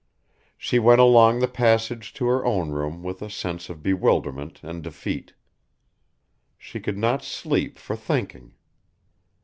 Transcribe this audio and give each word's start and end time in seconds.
She 0.57 0.79
went 0.79 0.99
along 0.99 1.41
the 1.41 1.47
passage 1.47 2.11
to 2.15 2.25
her 2.25 2.43
own 2.43 2.71
room 2.71 3.03
with 3.03 3.21
a 3.21 3.29
sense 3.29 3.69
of 3.69 3.83
bewilderment 3.83 4.59
and 4.63 4.81
defeat. 4.83 5.35
She 6.57 6.79
could 6.79 6.97
not 6.97 7.21
sleep 7.23 7.77
for 7.77 7.95
thinking. 7.95 8.55